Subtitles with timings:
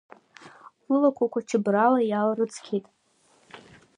[0.89, 2.85] Лылақәақәа чабрала иаалрыцқьеит.